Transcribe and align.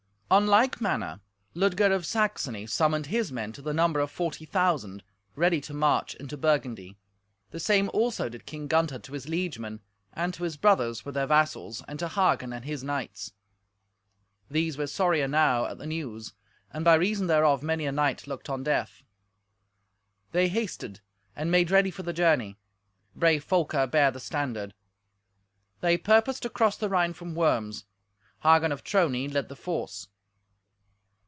On 0.31 0.47
like 0.47 0.79
manner 0.79 1.19
Ludger 1.55 1.91
of 1.93 2.05
Saxony 2.05 2.65
summoned 2.65 3.07
his 3.07 3.33
men 3.33 3.51
to 3.51 3.61
the 3.61 3.73
number 3.73 3.99
of 3.99 4.09
forty 4.09 4.45
thousand, 4.45 5.03
ready 5.35 5.59
to 5.59 5.73
march 5.73 6.15
into 6.15 6.37
Burgundy. 6.37 6.97
The 7.49 7.59
same 7.59 7.89
also 7.93 8.29
did 8.29 8.45
King 8.45 8.67
Gunther 8.67 8.99
to 8.99 9.11
his 9.11 9.27
liegemen, 9.27 9.81
and 10.13 10.33
to 10.35 10.43
his 10.45 10.55
brothers 10.55 11.03
with 11.03 11.15
their 11.15 11.27
vassals, 11.27 11.83
and 11.85 11.99
to 11.99 12.07
Hagen 12.07 12.53
and 12.53 12.63
his 12.63 12.81
knights. 12.81 13.33
These 14.49 14.77
were 14.77 14.87
sorry 14.87 15.19
enow 15.19 15.65
at 15.69 15.79
the 15.79 15.85
news; 15.85 16.31
and 16.71 16.85
by 16.85 16.93
reason 16.95 17.27
thereof 17.27 17.61
many 17.61 17.85
a 17.85 17.91
knight 17.91 18.25
looked 18.25 18.49
on 18.49 18.63
death. 18.63 19.03
They 20.31 20.47
hasted 20.47 21.01
and 21.35 21.51
made 21.51 21.69
ready 21.71 21.91
for 21.91 22.03
the 22.03 22.13
journey. 22.13 22.57
Brave 23.17 23.43
Folker 23.43 23.85
bare 23.85 24.11
the 24.11 24.21
standard. 24.21 24.73
They 25.81 25.97
purposed 25.97 26.43
to 26.43 26.49
cross 26.49 26.77
the 26.77 26.87
Rhine 26.87 27.11
from 27.11 27.35
Worms. 27.35 27.83
Hagen 28.43 28.71
of 28.71 28.81
Trony 28.85 29.27
led 29.27 29.49
the 29.49 29.57
force. 29.57 30.07